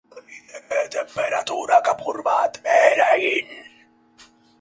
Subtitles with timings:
[0.69, 3.53] Baliteke tenperaturak apur bat behera egin.